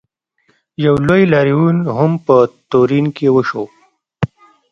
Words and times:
یو 0.85 0.95
لوی 1.07 1.23
لاریون 1.33 1.77
هم 1.97 2.11
په 2.25 2.35
تورین 2.69 3.05
کې 3.15 3.27
وشو. 3.35 3.63